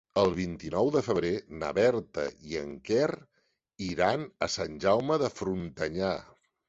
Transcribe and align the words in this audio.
El 0.19 0.31
vint-i-nou 0.37 0.87
de 0.93 1.01
febrer 1.07 1.33
na 1.63 1.69
Berta 1.79 2.23
i 2.53 2.57
en 2.61 2.73
Quer 2.89 3.11
iran 3.89 4.25
a 4.47 4.51
Sant 4.55 4.81
Jaume 4.87 5.19
de 5.25 5.31
Frontanyà. 5.35 6.15